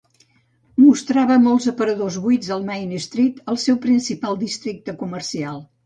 [0.83, 5.67] Mostrava molts aparadors buits al Main Street, el seu principal districte comercial.